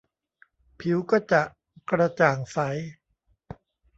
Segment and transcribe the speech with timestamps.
[0.79, 1.41] ผิวก็จะ
[1.89, 2.57] กระจ่างใส